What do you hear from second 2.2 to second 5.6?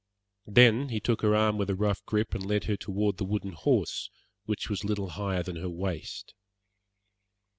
and led her toward the wooden horse, which was little higher than